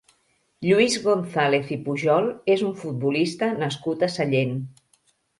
[0.67, 4.57] Lluís Gonzàlez i Pujol és un futbolista nascut a Sallent.